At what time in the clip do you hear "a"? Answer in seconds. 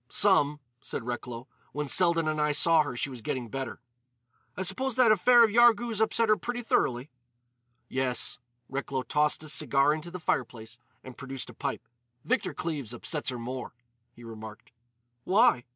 11.51-11.53